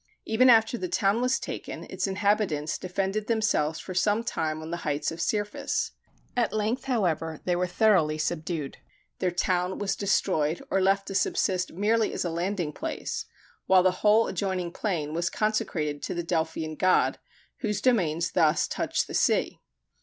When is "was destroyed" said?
9.77-10.63